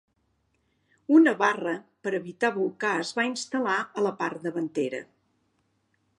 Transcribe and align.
Una 1.17 1.33
barra 1.41 1.73
per 2.07 2.13
evitar 2.21 2.51
bolcar 2.57 2.95
es 3.03 3.13
va 3.19 3.29
instal·lar 3.33 3.79
a 4.01 4.09
la 4.09 4.17
part 4.25 4.45
davantera. 4.49 5.05